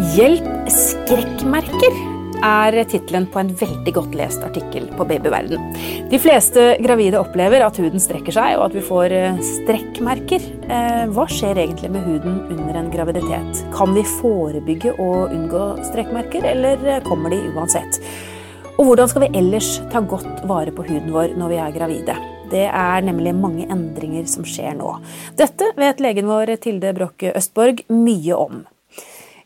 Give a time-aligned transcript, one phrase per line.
[0.00, 1.96] Hjelp skrekkmerker
[2.40, 5.74] er tittelen på en veldig godt lest artikkel på Babyverden.
[6.08, 10.46] De fleste gravide opplever at huden strekker seg, og at vi får eh, strekkmerker.
[10.72, 13.60] Eh, hva skjer egentlig med huden under en graviditet?
[13.76, 18.00] Kan vi forebygge og unngå strekkmerker, eller eh, kommer de uansett?
[18.78, 22.18] Og hvordan skal vi ellers ta godt vare på huden vår når vi er gravide?
[22.50, 24.96] Det er nemlig mange endringer som skjer nå.
[25.36, 28.62] Dette vet legen vår Tilde Broch Østborg mye om.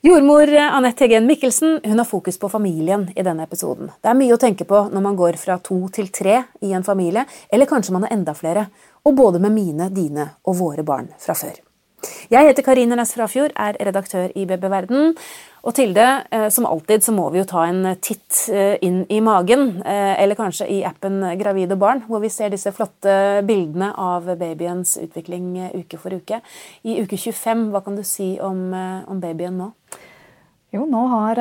[0.07, 3.89] Jordmor Anette Hegen Mikkelsen har fokus på familien i denne episoden.
[4.03, 6.85] Det er mye å tenke på når man går fra to til tre i en
[6.85, 8.67] familie, eller kanskje man er enda flere,
[9.01, 11.57] og både med mine, dine og våre barn fra før.
[12.29, 15.15] Jeg heter Karine Næss Frafjord, er redaktør i BB Verden.
[15.65, 19.21] Og Tilde, eh, som alltid så må vi jo ta en titt eh, inn i
[19.25, 23.95] magen, eh, eller kanskje i appen Gravid og barn, hvor vi ser disse flotte bildene
[23.97, 26.43] av babyens utvikling uke for uke.
[26.85, 28.67] I uke 25, hva kan du si om,
[29.09, 29.71] om babyen nå?
[30.75, 31.39] Jo, nå har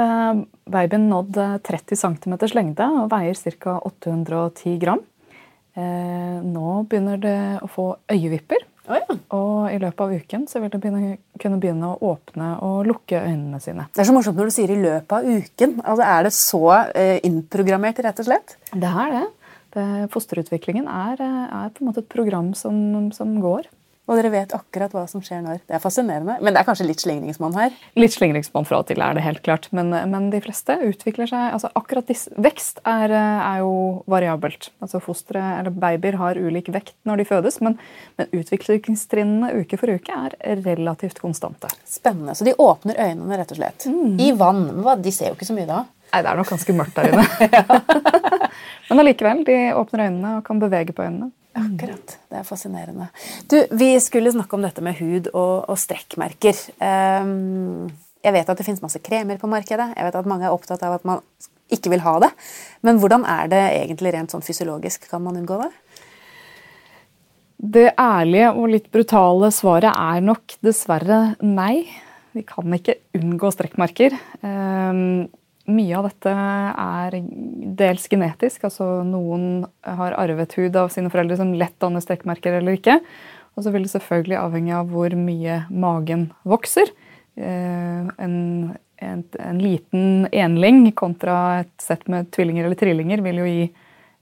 [0.72, 3.80] babyen nådd 30 cm lengde og veier ca.
[3.82, 5.02] 810 gram.
[5.74, 8.62] Nå begynner det å få øyevipper.
[8.84, 9.16] Oh, ja.
[9.38, 13.22] Og i løpet av uken så vil de begynne, kunne begynne å åpne og lukke
[13.22, 13.88] øynene sine.
[13.96, 15.78] Det er så morsomt når du sier 'i løpet av uken'.
[15.84, 18.58] Altså, Er det så eh, innprogrammert, rett og slett?
[18.74, 19.28] Det er det.
[19.74, 23.68] det fosterutviklingen er, eh, er, på en måte et program som, som går.
[24.04, 25.62] Og dere vet akkurat hva som skjer når.
[25.64, 26.36] Det er fascinerende.
[26.44, 27.72] Men det er kanskje litt slingringsmonn her?
[27.96, 29.70] Litt slingringsmonn fra og til er det helt klart.
[29.72, 34.74] Men, men, de fleste utvikler seg altså Akkurat disse, Vekst er, er, jo variabelt.
[34.84, 37.78] Altså Fostre eller babyer har ulik vekt når de fødes, men,
[38.20, 41.72] men utviklingstrinnene uke for uke er relativt konstante.
[41.88, 42.36] Spennende.
[42.36, 43.88] Så de åpner øynene, rett og slett.
[43.88, 44.18] Mm.
[44.20, 44.66] I vann.
[45.04, 45.86] De ser jo ikke så mye da?
[46.12, 48.34] Nei, det er nok ganske mørkt der inne.
[48.90, 51.32] men allikevel, de åpner øynene og kan bevege på øynene.
[51.54, 52.16] Akkurat.
[52.30, 53.08] Det er fascinerende.
[53.50, 56.58] Du, Vi skulle snakke om dette med hud og, og strekkmerker.
[56.82, 57.92] Um,
[58.24, 59.92] jeg vet at det finnes masse kremer på markedet.
[59.94, 61.22] Jeg vet at mange er opptatt av at man
[61.74, 62.32] ikke vil ha det.
[62.86, 65.06] Men hvordan er det egentlig rent sånn fysiologisk?
[65.12, 65.70] Kan man unngå det?
[67.64, 71.86] Det ærlige og litt brutale svaret er nok dessverre nei.
[72.34, 74.18] Vi kan ikke unngå strekkmerker.
[74.42, 75.30] Um,
[75.72, 77.16] mye av dette er
[77.80, 78.66] dels genetisk.
[78.68, 83.00] altså Noen har arvet hud av sine foreldre som lett danner strekkmerker eller ikke.
[83.54, 86.90] Og så vil det selvfølgelig avhenge av hvor mye magen vokser.
[87.38, 88.36] Eh, en,
[88.98, 93.64] en, en liten enling kontra et sett med tvillinger eller trillinger vil jo gi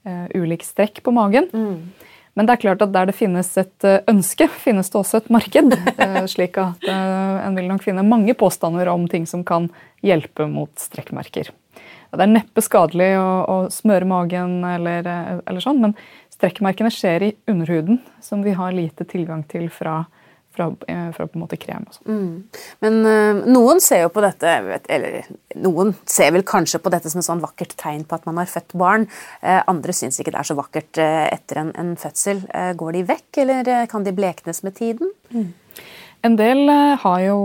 [0.08, 1.48] uh, ulik strekk på magen.
[1.52, 2.11] Mm.
[2.34, 5.32] Men det er klart at der det finnes et eh, ønske, finnes det også et
[5.32, 5.74] marked.
[6.34, 9.68] slik at en vil nok finne mange påstander om ting som kan
[10.04, 11.52] hjelpe mot strekkmerker.
[12.12, 15.06] Det er neppe skadelig å, å smøre magen, eller,
[15.48, 15.94] eller, sånn, men
[16.32, 20.02] strekkmerkene skjer i underhuden, som vi har lite tilgang til fra,
[20.54, 21.86] fra, eh, fra på en måte krem.
[21.88, 22.18] og sånn.
[22.18, 22.60] Mm.
[22.84, 24.56] Men uh, noen ser jo på dette
[24.92, 25.30] eller
[25.62, 28.50] noen ser vel kanskje på dette som et sånn vakkert tegn på at man har
[28.50, 29.08] født barn.
[29.44, 32.44] Uh, andre syns ikke det er så vakkert uh, etter en, en fødsel.
[32.78, 35.12] går de vekk, eller kan de bleknes med tiden?
[35.32, 35.50] Mm.
[36.22, 37.38] En del eh, har jo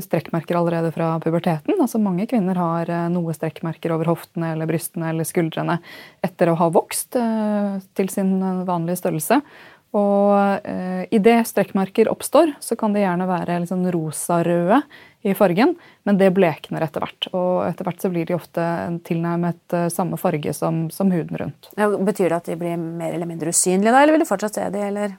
[0.00, 1.76] strekkmerker allerede fra puberteten.
[1.76, 5.76] altså Mange kvinner har eh, noe strekkmerker over hoftene eller brystene eller skuldrene
[6.24, 9.42] etter å ha vokst eh, til sin vanlige størrelse.
[9.92, 14.78] Og eh, idet strekkmerker oppstår, så kan de gjerne være liksom rosa-røde
[15.22, 15.74] i fargen,
[16.08, 17.28] men det blekner etter hvert.
[17.36, 18.64] Og etter hvert så blir de ofte
[19.06, 21.68] tilnærmet samme farge som, som huden rundt.
[21.76, 24.58] Ja, betyr det at de blir mer eller mindre usynlige da, eller vil du fortsatt
[24.58, 25.14] se de, eller?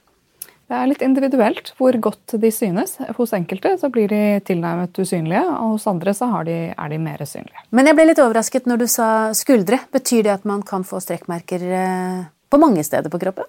[0.74, 2.96] Det er litt individuelt hvor godt de synes.
[3.18, 7.22] Hos enkelte så blir de tilnærmet usynlige, og hos andre så de, er de mer
[7.28, 7.66] synlige.
[7.76, 9.08] Men jeg ble litt overrasket når du sa
[9.38, 9.82] skuldre.
[9.94, 12.24] Betyr det at man kan få strekkmerker eh,
[12.54, 13.48] på mange steder på kroppen?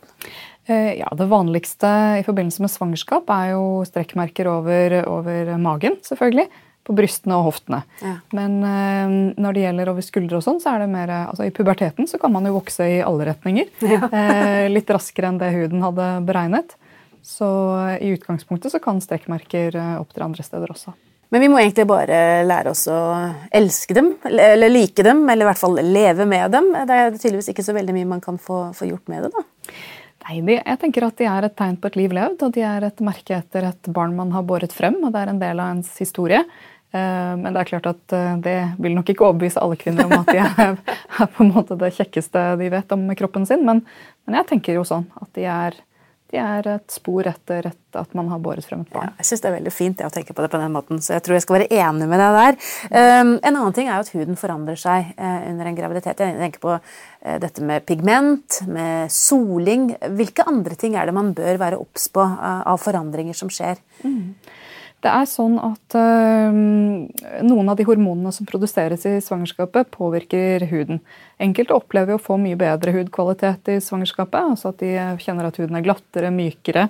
[0.66, 1.88] Eh, ja, Det vanligste
[2.20, 6.48] i forbindelse med svangerskap er jo strekkmerker over, over magen, selvfølgelig.
[6.84, 7.78] På brystene og hoftene.
[8.04, 8.18] Ja.
[8.36, 11.52] Men øh, når det gjelder over skuldre, og sånn, så er det mer altså I
[11.56, 13.70] puberteten så kan man jo vokse i alle retninger.
[13.94, 14.08] Ja.
[14.08, 16.76] eh, litt raskere enn det huden hadde beregnet.
[17.24, 17.48] Så
[18.04, 20.92] i utgangspunktet så kan strekkmerker eh, opptre andre steder også.
[21.34, 22.16] Men vi må egentlig bare
[22.46, 22.96] lære oss å
[23.50, 26.68] elske dem, eller like dem, eller i hvert fall leve med dem.
[26.86, 29.42] Det er tydeligvis ikke så veldig mye man kan få, få gjort med det, da.
[30.28, 32.86] Nei, jeg tenker at de er et tegn på et liv levd, og de er
[32.86, 35.72] et merke etter et barn man har båret frem, og det er en del av
[35.74, 36.38] ens historie.
[36.94, 38.54] Eh, men det er klart at eh, det
[38.86, 40.78] vil nok ikke overbevise alle kvinner om at de er,
[41.34, 43.82] på en måte det kjekkeste de vet om kroppen sin, men,
[44.22, 45.82] men jeg tenker jo sånn at de er
[46.34, 49.12] de er et spor etter at man har båret frem et barn.
[49.12, 51.14] Ja, jeg syns det er veldig fint å tenke på det på den måten, så
[51.14, 52.58] jeg tror jeg skal være enig med deg der.
[52.90, 56.24] Um, en annen ting er jo at huden forandrer seg uh, under en graviditet.
[56.24, 59.92] Jeg tenker på uh, dette med pigment, med soling.
[60.18, 63.78] Hvilke andre ting er det man bør være obs på uh, av forandringer som skjer?
[64.02, 64.34] Mm.
[65.04, 66.54] Det er sånn at øh,
[67.44, 71.02] Noen av de hormonene som produseres i svangerskapet, påvirker huden.
[71.44, 74.54] Enkelte opplever å få mye bedre hudkvalitet i svangerskapet.
[74.54, 76.86] altså At de kjenner at huden er glattere, mykere.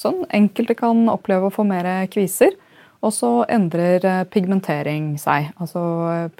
[0.00, 0.22] Sånn.
[0.32, 2.56] Enkelte kan oppleve å få mer kviser.
[3.04, 5.52] Og så endrer eh, pigmentering seg.
[5.60, 5.82] Altså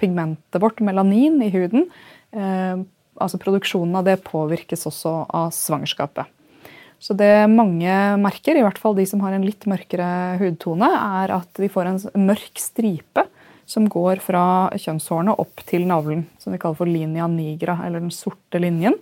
[0.01, 1.85] pigmentet vårt, melanin i huden,
[2.33, 6.27] altså produksjonen av det påvirkes også av svangerskapet.
[6.99, 10.89] Så det mange merker, i hvert fall de som har en litt mørkere hudtone,
[11.21, 13.23] er at de får en mørk stripe
[13.69, 14.43] som går fra
[14.75, 16.25] kjønnshårene opp til navlen.
[16.41, 18.97] Som vi kaller for linja nigra, eller den sorte linjen.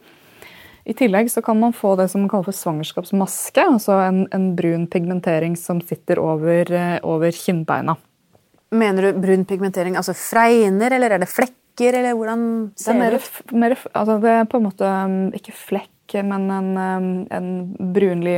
[0.87, 3.65] I tillegg så kan man få det som man kaller for svangerskapsmaske.
[3.73, 6.69] Altså en, en brun pigmentering som sitter over,
[7.03, 7.97] over, kinnbeina.
[8.77, 11.53] Mener du brun pigmentering altså fregner, eller er det flekker?
[11.77, 13.83] eller hvordan ser det ut?
[13.93, 16.69] Altså det er på en måte um, ikke flekk men en,
[17.31, 17.49] en
[17.93, 18.37] brunlig,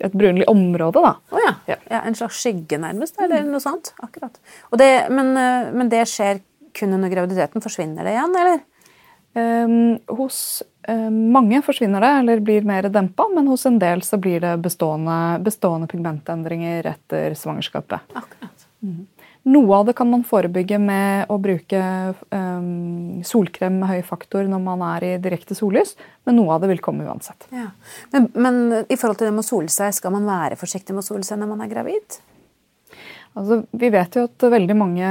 [0.00, 1.14] et brunlig område, da.
[1.30, 1.54] Oh, ja.
[1.66, 1.76] Ja.
[1.90, 2.02] ja.
[2.02, 3.18] En slags skygge, nærmest?
[3.20, 3.92] Eller noe sånt?
[4.04, 4.38] Akkurat.
[4.78, 6.40] Det, men, eh, men, det skjer
[6.74, 7.64] kun under graviditeten?
[7.64, 8.62] Forsvinner det igjen, eller?
[9.34, 14.18] Um, hos um, mange forsvinner det, eller blir mer dempa, men hos en del så
[14.22, 18.14] blir det bestående, bestående pigmentendringer etter svangerskapet.
[18.14, 18.68] Akkurat.
[18.84, 19.00] Mm.
[19.44, 21.80] Noe av det kan man forebygge med å bruke
[22.32, 25.92] um, solkrem med høy faktor når man er i direkte sollys,
[26.24, 27.44] men noe av det vil komme uansett.
[27.52, 27.68] Ja.
[28.14, 31.04] Men, men, i forhold til det med å sole seg, skal man være forsiktig med
[31.04, 32.16] å sole seg når man er gravid?
[33.34, 35.06] Altså, vi vet jo at veldig mange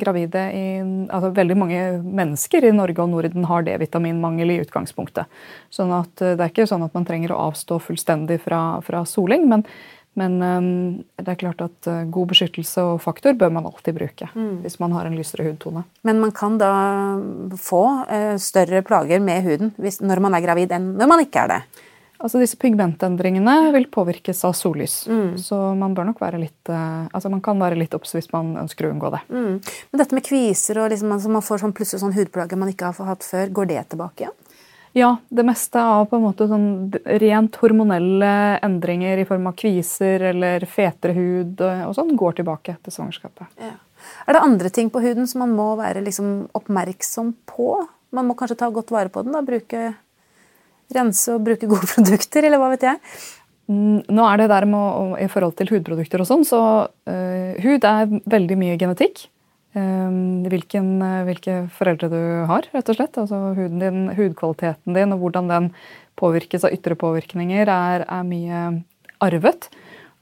[0.00, 0.64] gravide i,
[1.12, 5.28] altså veldig mange mennesker i Norge og Norden har D-vitaminmangel i utgangspunktet.
[5.68, 9.04] Sånn at eh, Det er ikke sånn at man trenger å avstå fullstendig fra, fra
[9.06, 9.44] soling.
[9.52, 9.66] men
[10.18, 10.68] men um,
[11.18, 14.62] det er klart at uh, god beskyttelse og faktor bør man alltid bruke mm.
[14.64, 15.84] hvis man har en lysere hudtone.
[16.06, 16.72] Men man kan da
[17.58, 21.54] få uh, større plager med huden når man er gravid, enn når man ikke er
[21.54, 21.84] det?
[22.18, 25.04] Altså Disse pigmentendringene vil påvirkes av sollys.
[25.06, 25.36] Mm.
[25.38, 28.56] Så man bør nok være litt uh, altså man kan være litt obs hvis man
[28.64, 29.22] ønsker å unngå det.
[29.30, 29.54] Mm.
[29.62, 32.90] Men dette med kviser og liksom, altså man får sånn plutselig sånn hudplager man ikke
[32.90, 34.36] har hatt før, går det tilbake igjen?
[34.96, 36.68] Ja, det meste av på en måte sånn
[37.20, 38.32] rent hormonelle
[38.64, 43.50] endringer i form av kviser eller fetere hud og sånn går tilbake til svangerskapet.
[43.60, 43.76] Ja.
[44.26, 47.72] Er det andre ting på huden som man må være liksom oppmerksom på?
[48.14, 49.34] Man må kanskje ta godt vare på den?
[49.36, 49.90] da, bruke
[50.94, 53.00] Rense og bruke gode produkter, eller hva vet jeg?
[53.68, 58.14] Nå er det der med, I forhold til hudprodukter og sånn, så uh, hud er
[58.24, 59.26] veldig mye genetikk.
[59.76, 63.18] Ehm, hvilken, eh, hvilke foreldre du har, rett og slett.
[63.20, 65.68] Altså huden din, hudkvaliteten din og hvordan den
[66.16, 68.62] påvirkes av ytre påvirkninger, er, er mye
[69.20, 69.68] arvet.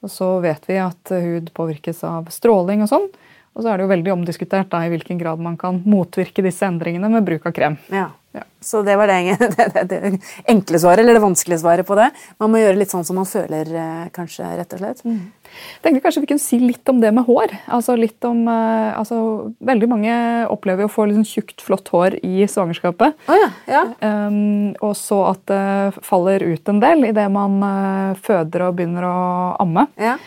[0.03, 3.09] Og så vet vi at hud påvirkes av stråling og sånn.
[3.57, 6.67] Og så er det jo veldig omdiskutert da, i hvilken grad man kan motvirke disse
[6.69, 7.81] endringene med bruk av krem.
[7.89, 8.11] Ja.
[8.37, 8.43] Ja.
[8.61, 12.11] Så det var det, det, det, det, enkle svaret, eller det vanskelige svaret på det.
[12.43, 15.01] Man må gjøre litt sånn som man føler, eh, kanskje, rett og slett.
[15.09, 15.23] Mm.
[15.47, 17.55] Jeg tenkte kanskje vi kunne si litt om det med hår.
[17.79, 19.21] Altså litt om, eh, altså,
[19.73, 20.15] veldig mange
[20.53, 23.17] opplever å få sånn tjukt, flott hår i svangerskapet.
[23.25, 23.51] Oh, ja.
[23.73, 23.85] Ja.
[24.05, 27.63] Um, og så at det faller ut en del idet man
[28.21, 29.21] føder og begynner å
[29.65, 29.89] amme.
[29.97, 30.19] Ja.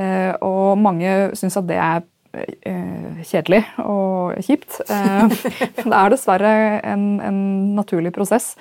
[0.00, 4.80] Uh, og mange syns at det er Eh, kjedelig og kjipt.
[4.88, 5.34] Eh,
[5.84, 6.54] det er dessverre
[6.88, 7.42] en, en
[7.76, 8.54] naturlig prosess.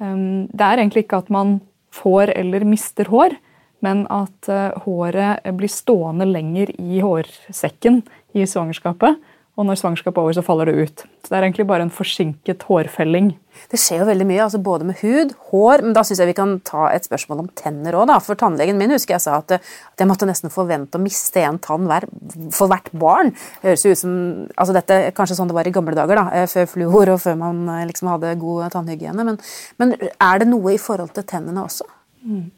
[0.00, 0.16] Eh,
[0.48, 1.58] det er egentlig ikke at man
[1.94, 3.34] får eller mister hår,
[3.82, 4.46] men at
[4.84, 8.02] håret blir stående lenger i hårsekken
[8.36, 9.16] i svangerskapet.
[9.60, 11.02] Og når svangerskapet er over, så faller det ut.
[11.20, 13.34] Så Det er egentlig bare en forsinket hårfelling.
[13.68, 16.36] Det skjer jo veldig mye, altså både med hud, hår Men da syns jeg vi
[16.38, 19.98] kan ta et spørsmål om tenner òg, For tannlegen min husker jeg sa at, at
[19.98, 22.08] jeg måtte nesten forvente å miste en tann hver,
[22.56, 23.34] for hvert barn.
[23.60, 24.16] Det høres jo ut som
[24.56, 27.36] altså dette Kanskje sånn det var i gamle dager, da, eh, før fluor og før
[27.36, 29.26] man eh, liksom hadde god tannhygiene.
[29.28, 29.40] Men,
[29.76, 31.84] men er det noe i forhold til tennene også?
[32.24, 32.50] Mm.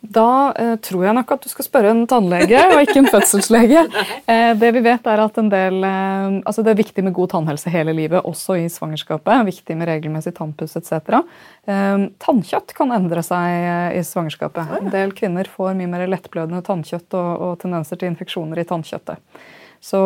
[0.00, 3.84] Da eh, tror jeg nok at du skal spørre en tannlege og ikke en fødselslege.
[4.30, 7.32] Eh, det vi vet er at en del, eh, altså Det er viktig med god
[7.32, 9.42] tannhelse hele livet, også i svangerskapet.
[9.48, 11.18] Viktig med regelmessig tannpuss etc.
[11.66, 14.76] Eh, tannkjøtt kan endre seg eh, i svangerskapet.
[14.78, 19.18] En del kvinner får mye mer lettblødende tannkjøtt og, og tendenser til infeksjoner i tannkjøttet.
[19.80, 20.00] Så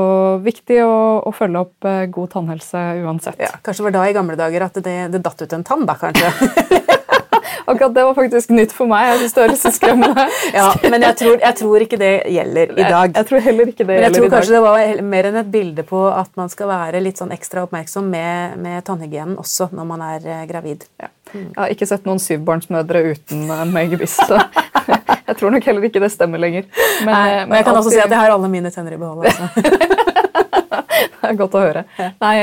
[0.45, 0.97] viktig å,
[1.27, 3.41] å, følge opp eh, god tannhelse uansett.
[3.43, 5.85] Ja, kanskje det var da i gamle dager at det, det datt ut en tann,
[5.89, 6.31] da kanskje?
[7.65, 9.07] Akkurat det var faktisk nytt for meg.
[9.09, 12.83] Jeg synes det høres skremmende ja, Men jeg tror, jeg tror, ikke det gjelder i
[12.83, 13.15] dag.
[13.17, 14.05] Jeg, tror heller ikke det gjelder i dag.
[14.05, 17.03] men jeg tror kanskje det var mer enn et bilde på at man skal være
[17.05, 20.87] litt sånn ekstra oppmerksom med, med tannhygienen også når man er eh, gravid.
[21.01, 21.11] Ja.
[21.35, 24.39] Jeg har ikke sett noen syvbarnsmødre uten megabiss, så
[25.29, 26.69] jeg tror nok heller ikke det stemmer lenger.
[27.03, 27.81] Men, Nei, men jeg kan alltid...
[27.81, 29.27] også si at jeg har alle mine tenner i behold.
[29.27, 29.49] Altså.
[31.29, 31.85] er godt å høre.
[32.23, 32.35] Nei,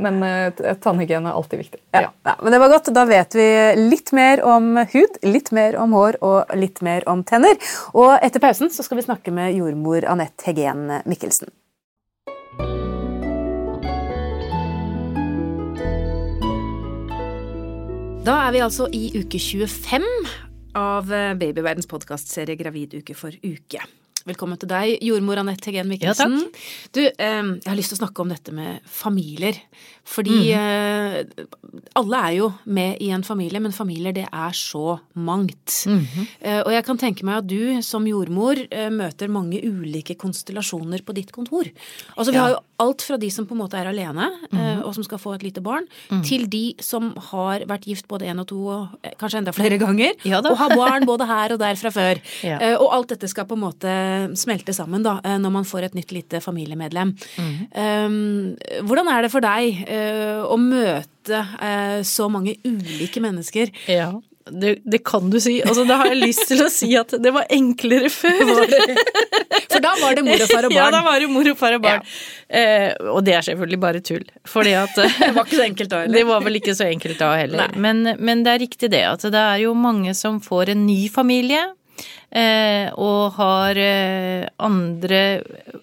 [0.00, 1.80] men eh, tannhygiene er alltid viktig.
[1.94, 2.08] Ja.
[2.26, 2.36] Ja.
[2.42, 2.92] Men det var godt.
[2.94, 3.46] Da vet vi
[3.78, 7.58] litt mer om hud, litt mer om hår og litt mer om tenner.
[7.94, 11.52] Og etter pausen så skal vi snakke med jordmor Anette Hegen Mikkelsen.
[18.22, 20.06] Da er vi altså i uke 25
[20.78, 23.82] av Babyverdens podkastserie Graviduke for uke.
[24.22, 26.36] Velkommen til deg, jordmor Anette Hegen Mikkelsen.
[26.38, 26.60] Ja,
[26.94, 29.58] du, eh, jeg har lyst til å snakke om dette med familier.
[30.02, 30.58] Fordi mm.
[30.58, 31.44] eh,
[31.98, 35.84] alle er jo med i en familie, men familier det er så mangt.
[35.86, 36.26] Mm -hmm.
[36.40, 41.02] eh, og jeg kan tenke meg at du som jordmor eh, møter mange ulike konstellasjoner
[41.06, 41.64] på ditt kontor.
[42.16, 42.42] Altså vi ja.
[42.42, 44.82] har jo alt fra de som på en måte er alene mm -hmm.
[44.84, 46.24] og som skal få et lite barn, -hmm.
[46.24, 48.88] til de som har vært gift både én og to og
[49.18, 50.12] kanskje enda flere ganger.
[50.24, 52.18] Ja, og har barn både her og der fra før.
[52.82, 53.88] Og alt dette skal på en måte
[54.38, 57.14] smelte sammen da, eh, når man får et nytt lite familiemedlem.
[57.36, 58.56] Mm.
[58.88, 59.86] Hvordan er det for deg
[60.48, 61.40] å møte
[62.06, 63.72] så mange ulike mennesker?
[63.90, 64.10] Ja.
[64.50, 65.60] Det, det, kan du si.
[65.62, 68.40] Altså, da har jeg lyst til å si at det var enklere før.
[69.72, 70.78] For da var det mor og far og barn.
[70.80, 72.02] Ja, da var det mor og far og barn.
[72.02, 72.62] Ja.
[72.62, 74.24] Eh, og det er selvfølgelig bare tull.
[74.48, 76.18] Fordi at Det var ikke så enkelt da heller.
[76.18, 77.76] Det var vel ikke så enkelt da heller.
[77.86, 81.06] Men, men, det er riktig det at det er jo mange som får en ny
[81.12, 81.62] familie.
[82.32, 85.20] Eh, og har eh, andre,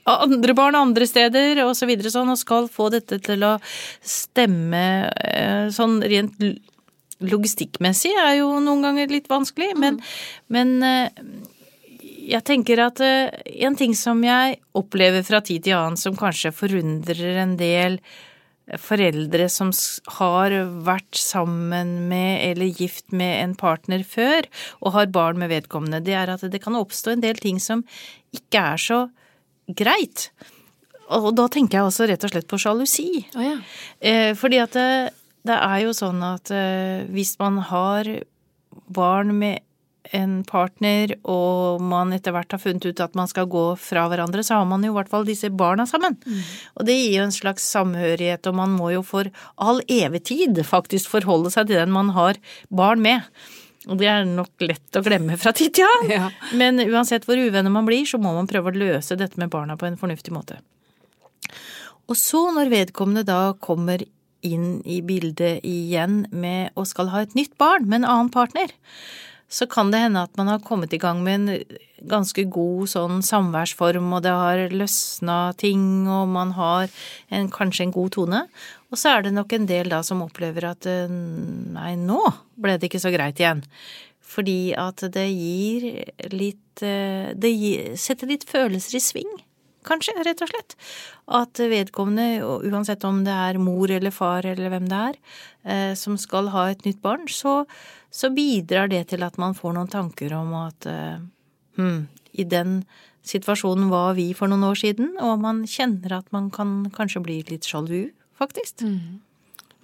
[0.09, 3.51] andre barn andre steder og så videre sånn, og skal få dette til å
[4.01, 4.81] stemme
[5.13, 6.41] eh, sånn rent
[7.19, 10.47] logistikkmessig er jo noen ganger litt vanskelig, men, mm.
[10.55, 11.41] men
[12.29, 17.41] jeg tenker at en ting som jeg opplever fra tid til annen som kanskje forundrer
[17.43, 17.99] en del
[18.77, 19.71] foreldre som
[20.19, 20.53] har
[20.85, 24.45] vært sammen med eller gift med en partner før,
[24.83, 27.85] og har barn med vedkommende, det er at det kan oppstå en del ting som
[28.35, 28.99] ikke er så
[29.79, 30.29] greit.
[31.09, 33.07] Og da tenker jeg også rett og slett på sjalusi.
[33.33, 33.55] Oh, ja.
[33.97, 34.89] Eh, fordi at det,
[35.47, 38.11] det, er jo sånn at eh, hvis man har
[38.93, 39.65] barn med
[40.15, 44.43] en partner, og man etter hvert har funnet ut at man skal gå fra hverandre,
[44.45, 46.17] så har man jo i hvert fall disse barna sammen.
[46.25, 46.41] Mm.
[46.79, 49.29] Og det gir jo en slags samhørighet, og man må jo for
[49.61, 52.39] all evig tid faktisk forholde seg til den man har
[52.73, 53.27] barn med.
[53.87, 56.11] Og det er nok lett å glemme fra tid til annen.
[56.19, 56.29] Ja.
[56.57, 59.77] Men uansett hvor uvenner man blir, så må man prøve å løse dette med barna
[59.79, 60.59] på en fornuftig måte.
[62.09, 64.01] Og så, når vedkommende da kommer
[64.45, 68.71] inn i bildet igjen med å skal ha et nytt barn med en annen partner,
[69.49, 71.77] så kan det hende at man har kommet i gang med en
[72.09, 76.85] ganske god sånn samværsform, og det har løsna ting, og man har
[77.33, 78.43] en, kanskje en god tone.
[78.93, 82.21] Og så er det nok en del da som opplever at eh, nei, nå
[82.61, 83.65] ble det ikke så greit igjen.
[84.29, 85.87] Fordi at det gir
[86.29, 89.31] litt eh, Det gir, setter litt følelser i sving
[89.87, 90.75] kanskje, rett og slett.
[91.39, 95.19] At vedkommende, uansett om det er mor eller far eller hvem det er,
[95.63, 97.63] eh, som skal ha et nytt barn, så,
[98.11, 101.21] så bidrar det til at man får noen tanker om at eh,
[101.79, 102.01] hm,
[102.33, 102.81] i den
[103.29, 107.41] situasjonen var vi for noen år siden, og man kjenner at man kan kanskje bli
[107.49, 108.09] litt sjalu,
[108.39, 108.85] faktisk.
[108.87, 109.19] Mm.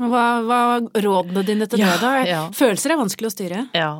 [0.02, 2.12] Hva var rådene dine til det, da?
[2.28, 2.42] Ja.
[2.56, 3.62] Følelser er vanskelig å styre.
[3.75, 3.92] Ja.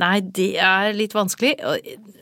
[0.00, 1.56] Nei, det er litt vanskelig.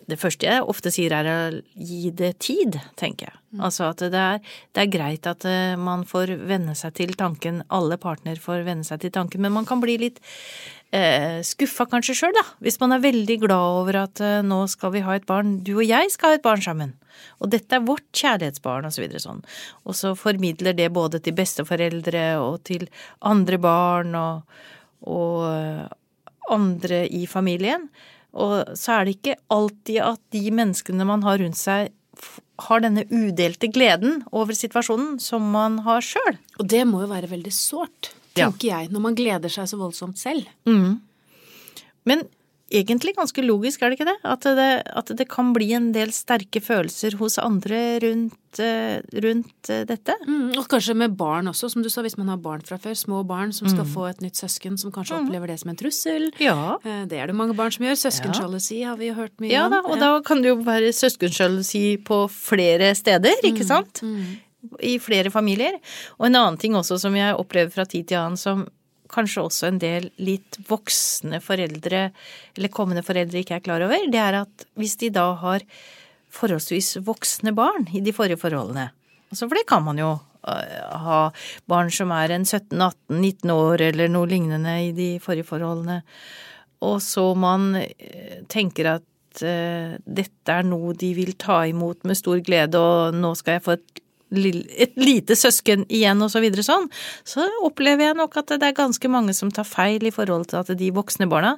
[0.09, 1.39] Det første jeg ofte sier er å
[1.77, 3.37] gi det tid, tenker jeg.
[3.53, 3.61] Mm.
[3.69, 4.41] Altså at det er,
[4.77, 8.85] det er, greit at eh, man får venne seg til tanken, alle partner får venne
[8.89, 10.19] seg til tanken, men man kan bli litt
[10.97, 12.45] eh, skuffa kanskje sjøl, da.
[12.65, 15.75] Hvis man er veldig glad over at eh, nå skal vi ha et barn, du
[15.77, 16.97] og jeg skal ha et barn sammen.
[17.43, 19.45] Og dette er vårt kjærlighetsbarn, og så videre sånn.
[19.85, 22.89] Og så formidler det både til besteforeldre og til
[23.29, 24.61] andre barn og,
[25.09, 25.97] og
[26.55, 27.88] andre i familien.
[28.38, 31.93] Og så er det ikke alltid at de menneskene man har rundt seg,
[32.69, 36.38] har denne udelte gleden over situasjonen som man har sjøl.
[36.59, 38.81] Og det må jo være veldig sårt, tenker ja.
[38.81, 40.49] jeg, når man gleder seg så voldsomt selv.
[40.69, 40.99] Mm.
[42.09, 42.26] Men
[42.69, 44.17] egentlig ganske logisk, er det ikke det?
[44.29, 44.69] At, det?
[45.01, 50.17] at det, kan bli en del sterke følelser hos andre rundt, eh, rundt eh, dette.
[50.27, 52.97] Mm, og kanskje med barn også, som du sa, hvis man har barn fra før.
[52.99, 53.93] Små barn som skal mm.
[53.95, 55.27] få et nytt søsken, som kanskje mm.
[55.29, 56.29] opplever det som en trussel.
[56.43, 56.77] Ja.
[56.85, 58.01] Eh, det er det mange barn som gjør.
[58.05, 59.73] Søskensjalusi har vi jo hørt mye ja, om.
[59.73, 64.05] Ja da, og da kan det jo være søskensjalusi på flere steder, ikke mm, sant?
[64.05, 64.37] Mm.
[64.85, 65.79] I flere familier.
[66.19, 68.67] Og en annen ting også som jeg opplever fra tid til annen som
[69.12, 72.09] kanskje også en del litt voksne foreldre,
[72.57, 75.65] eller kommende foreldre, ikke er klar over, det er at hvis de da har
[76.35, 78.91] forholdsvis voksne barn i de forrige forholdene,
[79.31, 81.21] altså for det kan man jo øh, ha
[81.71, 86.03] barn som er en 17-18-19 år eller noe lignende i de forrige forholdene,
[86.85, 89.07] og så man øh, tenker at
[89.43, 93.65] uh, dette er noe de vil ta imot med stor glede, og nå skal jeg
[93.65, 96.89] få et et lite søsken igjen og så videre sånn,
[97.25, 100.61] så opplever jeg nok at det er ganske mange som tar feil i forhold til
[100.61, 101.57] at de voksne barna,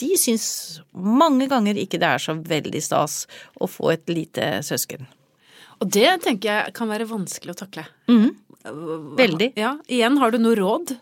[0.00, 3.24] de syns mange ganger ikke det er så veldig stas
[3.60, 5.08] å få et lite søsken.
[5.80, 7.86] Og det tenker jeg kan være vanskelig å takle.
[8.10, 8.30] Mm.
[9.16, 9.52] Veldig.
[9.56, 10.94] Ja, Igjen, har du noe råd?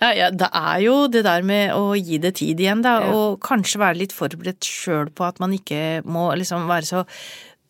[0.00, 2.94] Ja, ja, det er jo det der med å gi det tid igjen, da.
[3.04, 3.10] Ja.
[3.12, 7.02] Og kanskje være litt forberedt sjøl på at man ikke må liksom være så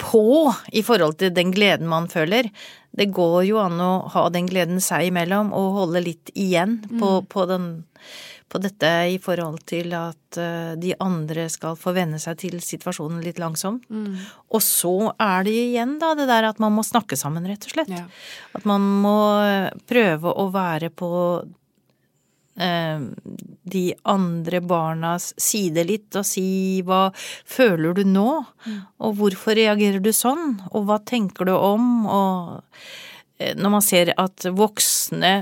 [0.00, 2.48] på i forhold til den gleden man føler.
[2.90, 7.20] Det går jo an å ha den gleden seg imellom og holde litt igjen på,
[7.20, 7.28] mm.
[7.30, 7.68] på, den,
[8.50, 13.22] på dette i forhold til at uh, de andre skal få venne seg til situasjonen
[13.22, 13.86] litt langsomt.
[13.92, 14.18] Mm.
[14.50, 17.76] Og så er det igjen da det der at man må snakke sammen, rett og
[17.76, 17.94] slett.
[17.94, 18.08] Ja.
[18.58, 19.16] At man må
[19.90, 21.10] prøve å være på
[21.44, 21.59] Eh,
[22.60, 27.08] de andre barnas side litt og si hva
[27.48, 28.28] føler du nå,
[28.66, 28.80] mm.
[29.06, 32.60] og hvorfor reagerer du sånn, og hva tenker du om, og
[33.38, 35.34] eh, når man ser at voksne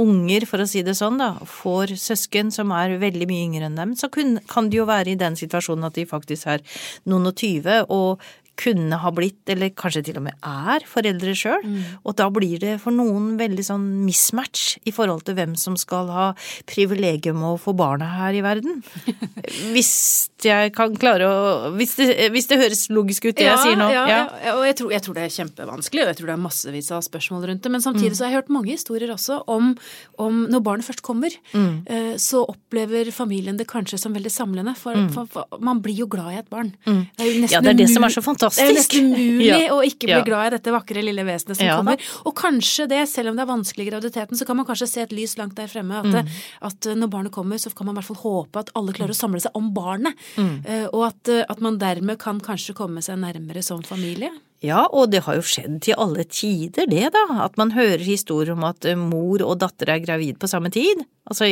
[0.00, 3.78] unger, for å si det sånn, da, får søsken som er veldig mye yngre enn
[3.78, 6.62] dem, så kan de jo være i den situasjonen at de faktisk er
[7.10, 8.22] noen og tyve og
[8.60, 11.64] kunne ha blitt, eller kanskje til og med er, foreldre sjøl.
[11.64, 11.78] Mm.
[12.04, 16.10] Og da blir det for noen veldig sånn mismatch i forhold til hvem som skal
[16.12, 16.26] ha
[16.68, 18.82] privilegium å få barna her i verden.
[19.74, 19.92] hvis
[20.40, 23.80] jeg kan klare å Hvis det, hvis det høres logisk ut, det ja, jeg sier
[23.80, 23.88] nå.
[23.92, 24.20] Ja, ja.
[24.44, 24.54] ja.
[24.58, 27.04] og jeg tror, jeg tror, det er kjempevanskelig, og jeg tror det er massevis av
[27.06, 27.72] spørsmål rundt det.
[27.72, 28.18] Men samtidig mm.
[28.18, 29.72] så har jeg hørt mange historier også om,
[30.20, 31.68] om når barnet først kommer, mm.
[31.90, 34.74] Eh, så opplever familien det kanskje som veldig samlende.
[34.78, 35.10] For, mm.
[35.14, 36.72] for, for man blir jo glad i et barn.
[36.86, 37.02] Mm.
[37.16, 38.92] Det ja, det er det som er så fantastisk fantastisk.
[38.92, 39.60] Det er nesten umulig ja.
[39.74, 40.26] å ikke bli ja.
[40.26, 42.10] glad i dette vakre lille vesenet som ja, kommer.
[42.28, 45.04] Og kanskje det, selv om det er vanskelig i graviditeten, så kan man kanskje se
[45.06, 46.02] et lys langt der fremme.
[46.02, 46.36] At, mm.
[46.70, 49.20] at når barnet kommer, så kan man i hvert fall håpe at alle klarer å
[49.20, 50.28] samle seg om barnet.
[50.36, 50.54] Mm.
[50.66, 54.32] Uh, og at, at man dermed kan kanskje komme seg nærmere som familie.
[54.60, 58.52] Ja, og det har jo skjedd til alle tider, det da, at man hører historier
[58.52, 61.00] om at mor og datter er gravid på samme tid.
[61.30, 61.48] Altså,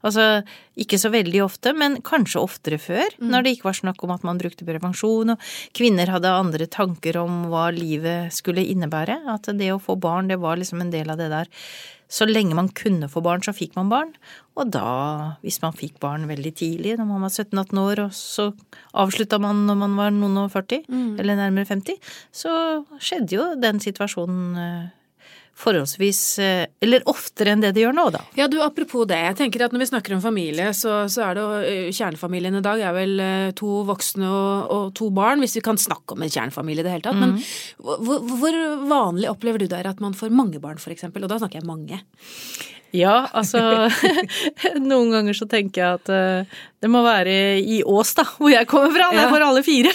[0.00, 0.24] altså
[0.80, 3.28] ikke så veldig ofte, men kanskje oftere før, mm.
[3.34, 7.20] når det ikke var snakk om at man brukte prevensjon, og kvinner hadde andre tanker
[7.20, 9.20] om hva livet skulle innebære.
[9.28, 11.52] At det å få barn, det var liksom en del av det der
[12.08, 14.12] så lenge man kunne få barn, så fikk man barn.
[14.58, 18.48] Og da, hvis man fikk barn veldig tidlig, når man var 17-18 år, og så
[18.96, 21.10] avslutta man når man var noen og 40, mm.
[21.20, 22.00] eller nærmere 50,
[22.32, 22.54] så
[22.96, 24.86] skjedde jo den situasjonen eh,
[25.58, 28.22] forholdsvis eh, Eller oftere enn det de gjør nå, da.
[28.38, 29.18] Ja, du, apropos det.
[29.26, 32.64] Jeg tenker at når vi snakker om familie, så, så er det eh, Kjernefamilien i
[32.64, 36.24] dag er vel eh, to voksne og, og, to barn, hvis vi kan snakke om
[36.24, 37.18] en kjernefamilie i det hele tatt.
[37.18, 37.36] Mm.
[37.36, 41.24] Men hvor, hvor, vanlig opplever du det er at man får mange barn, eksempel?
[41.26, 42.00] Og da snakker jeg mange.
[42.94, 43.60] Ja, altså
[44.90, 48.94] Noen ganger så tenker jeg at det må være i Ås, da, hvor jeg kommer
[48.94, 49.10] fra.
[49.12, 49.92] Der får alle fire.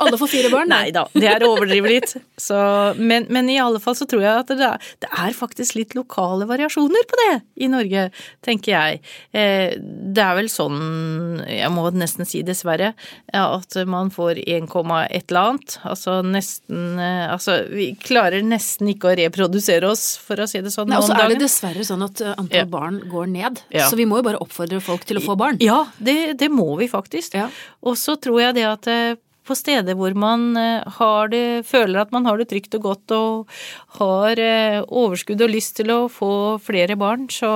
[0.00, 0.70] Alle får fire barn?
[0.70, 2.14] Nei da, det er å overdrive litt.
[2.40, 2.56] Så,
[2.98, 5.94] men, men, i alle fall så tror jeg at det er, det er, faktisk litt
[5.96, 7.34] lokale variasjoner på det
[7.64, 8.08] i Norge,
[8.44, 9.00] tenker jeg.
[9.36, 12.92] Eh, det er vel sånn, jeg må nesten si dessverre,
[13.36, 14.68] at man får 1,
[15.08, 15.78] et eller annet.
[15.86, 20.72] Altså nesten eh, Altså vi klarer nesten ikke å reprodusere oss, for å si det
[20.74, 20.90] sånn.
[20.90, 22.68] Nei, og så er det dessverre sånn at antall ja.
[22.68, 23.62] barn går ned.
[23.72, 23.88] Ja.
[23.90, 25.60] Så vi må jo bare oppfordre folk til å få barn.
[25.62, 27.36] Ja, det, det må vi faktisk.
[27.38, 27.48] Ja.
[27.86, 29.18] Og så tror jeg det at eh,
[29.50, 33.14] på steder hvor man eh, har det, føler at man har det trygt og godt
[33.16, 33.54] og
[33.98, 36.32] har eh, overskudd og lyst til å få
[36.62, 37.52] flere barn, så,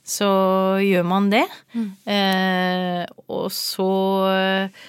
[0.00, 0.30] så
[0.82, 1.44] gjør man det.
[1.76, 1.90] Mm.
[2.16, 3.90] Eh, og så
[4.32, 4.84] eh,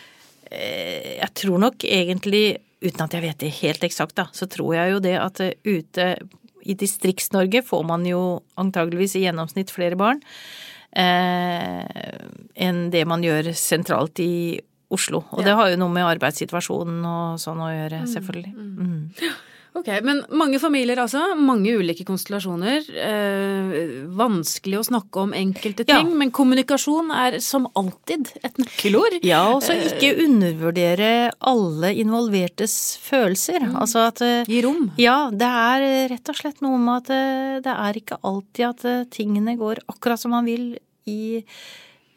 [0.55, 4.95] Jeg tror nok egentlig, uten at jeg vet det helt eksakt, da, så tror jeg
[4.95, 6.09] jo det at ute
[6.65, 8.21] i Distrikts-Norge får man jo
[8.57, 10.21] antageligvis i gjennomsnitt flere barn
[10.95, 11.83] eh,
[12.55, 14.61] enn det man gjør sentralt i
[14.93, 15.23] Oslo.
[15.31, 15.49] Og ja.
[15.49, 18.55] det har jo noe med arbeidssituasjonen og sånn å gjøre, mm, selvfølgelig.
[18.55, 18.71] Mm.
[18.85, 19.35] Mm.
[19.75, 21.33] Ok, Men mange familier, altså.
[21.35, 22.85] Mange ulike konstellasjoner.
[22.95, 23.73] Eh,
[24.15, 26.19] vanskelig å snakke om enkelte ting, ja.
[26.21, 29.17] men kommunikasjon er som alltid et nøkkelord.
[29.27, 31.11] Ja, og så ikke eh, undervurdere
[31.51, 33.67] alle involvertes følelser.
[33.67, 33.75] Mm.
[33.83, 34.93] Altså at eh, Gi rom.
[35.01, 39.11] Ja, det er rett og slett noe med at eh, det er ikke alltid at
[39.11, 40.77] tingene går akkurat som man vil
[41.11, 41.43] i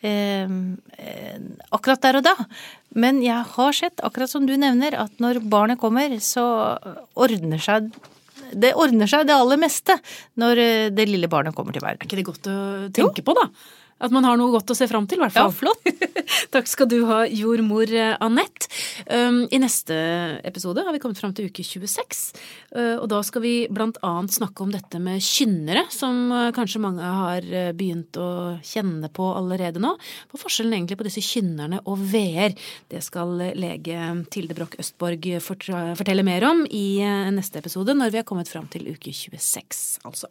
[0.03, 0.53] eh,
[1.75, 2.35] akkurat der og da.
[2.99, 6.45] Men jeg har sett, akkurat som du nevner, at når barnet kommer, så
[7.19, 7.93] ordner seg
[8.49, 9.99] det ordner seg det aller meste
[10.41, 12.01] når eh, det lille barnet kommer til verden.
[12.01, 12.57] Er ikke det godt å
[12.95, 13.27] tenke jo.
[13.27, 13.49] på, da?
[13.99, 15.51] At man har noe godt å se fram til, i hvert fall.
[15.51, 16.19] Ja, flott.
[16.55, 18.69] Takk skal du ha, jordmor eh, Anette.
[19.11, 19.97] Um, I neste
[20.47, 22.21] episode har vi kommet fram til uke 26,
[22.77, 26.83] uh, og da skal vi blant annet snakke om dette med kynnere, som uh, kanskje
[26.83, 28.29] mange har uh, begynt å
[28.67, 29.95] kjenne på allerede nå.
[29.99, 32.55] Hva er forskjellen egentlig på disse kynnerne og veer?
[32.91, 37.01] Det skal lege Tilde Broch Østborg fortelle mer om i
[37.35, 40.31] neste episode, når vi har kommet fram til uke 26, altså.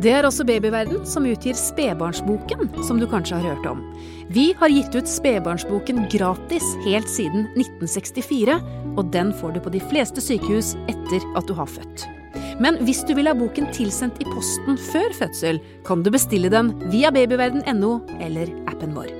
[0.00, 3.82] Det er også Babyverden som utgir Spedbarnsboken, som du kanskje har hørt om.
[4.32, 8.56] Vi har gitt ut Spedbarnsboken gratis helt siden 1964,
[8.96, 12.06] og den får du på de fleste sykehus etter at du har født.
[12.64, 16.72] Men hvis du vil ha boken tilsendt i posten før fødsel, kan du bestille den
[16.88, 19.19] via babyverden.no eller appen vår.